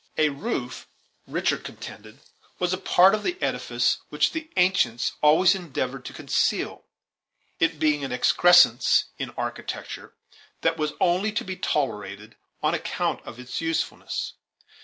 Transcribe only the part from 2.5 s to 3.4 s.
was a part of the